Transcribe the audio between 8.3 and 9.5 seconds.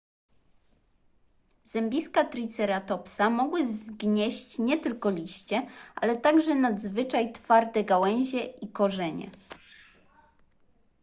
i korzenie